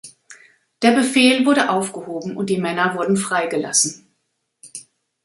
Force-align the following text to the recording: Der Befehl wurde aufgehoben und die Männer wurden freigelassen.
Der 0.81 0.93
Befehl 0.93 1.45
wurde 1.45 1.69
aufgehoben 1.69 2.35
und 2.35 2.49
die 2.49 2.57
Männer 2.57 2.95
wurden 2.97 3.17
freigelassen. 3.17 4.09